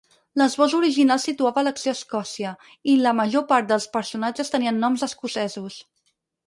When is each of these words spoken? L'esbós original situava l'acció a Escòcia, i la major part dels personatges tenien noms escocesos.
L'esbós 0.41 0.71
original 0.77 1.21
situava 1.25 1.63
l'acció 1.67 1.93
a 1.93 1.97
Escòcia, 1.99 2.55
i 2.95 2.99
la 3.03 3.15
major 3.21 3.47
part 3.53 3.71
dels 3.75 3.89
personatges 3.99 4.53
tenien 4.57 4.85
noms 4.87 5.09
escocesos. 5.11 5.83